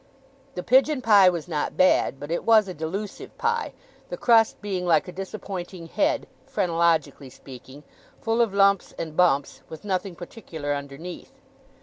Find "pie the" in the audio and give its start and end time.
3.37-4.17